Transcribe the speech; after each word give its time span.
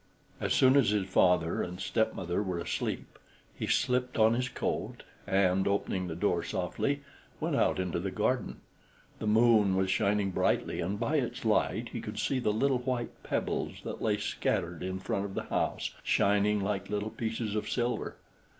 As 0.39 0.51
soon 0.53 0.77
as 0.77 0.89
his 0.89 1.05
father 1.07 1.61
and 1.61 1.79
stepmother 1.79 2.41
were 2.41 2.57
asleep, 2.57 3.19
he 3.53 3.67
slipped 3.67 4.17
on 4.17 4.33
his 4.33 4.49
coat, 4.49 5.03
and 5.27 5.67
opening 5.67 6.07
the 6.07 6.15
door 6.15 6.41
softly, 6.41 7.03
went 7.39 7.55
out 7.55 7.77
into 7.79 7.99
the 7.99 8.09
garden. 8.09 8.61
The 9.19 9.27
moon 9.27 9.75
was 9.75 9.91
shining 9.91 10.31
brightly, 10.31 10.79
and 10.81 10.99
by 10.99 11.17
its 11.17 11.45
light 11.45 11.89
he 11.89 12.01
could 12.01 12.17
see 12.17 12.39
the 12.39 12.51
little 12.51 12.79
white 12.79 13.21
pebbles 13.21 13.73
that 13.83 14.01
lay 14.01 14.17
scattered 14.17 14.81
in 14.81 14.97
front 14.99 15.23
of 15.25 15.35
the 15.35 15.43
house, 15.43 15.91
shining 16.01 16.61
like 16.61 16.89
little 16.89 17.11
pieces 17.11 17.53
of 17.53 17.69
silver. 17.69 18.15